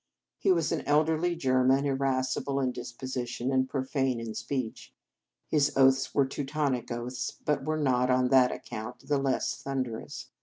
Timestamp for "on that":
8.09-8.51